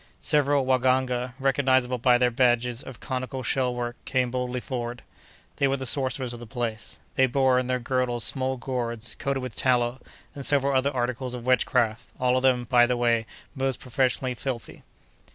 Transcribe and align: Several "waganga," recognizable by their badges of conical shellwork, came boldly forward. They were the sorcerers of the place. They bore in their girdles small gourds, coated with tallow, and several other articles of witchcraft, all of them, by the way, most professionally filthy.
Several 0.19 0.65
"waganga," 0.65 1.35
recognizable 1.39 1.99
by 1.99 2.17
their 2.17 2.31
badges 2.31 2.81
of 2.81 2.99
conical 2.99 3.43
shellwork, 3.43 3.93
came 4.03 4.31
boldly 4.31 4.59
forward. 4.59 5.03
They 5.57 5.67
were 5.67 5.77
the 5.77 5.85
sorcerers 5.85 6.33
of 6.33 6.39
the 6.39 6.47
place. 6.47 6.99
They 7.13 7.27
bore 7.27 7.59
in 7.59 7.67
their 7.67 7.77
girdles 7.77 8.23
small 8.23 8.57
gourds, 8.57 9.15
coated 9.19 9.43
with 9.43 9.55
tallow, 9.55 10.01
and 10.33 10.43
several 10.43 10.75
other 10.75 10.89
articles 10.91 11.35
of 11.35 11.45
witchcraft, 11.45 12.07
all 12.19 12.35
of 12.35 12.41
them, 12.41 12.63
by 12.63 12.87
the 12.87 12.97
way, 12.97 13.27
most 13.53 13.79
professionally 13.79 14.33
filthy. 14.33 14.81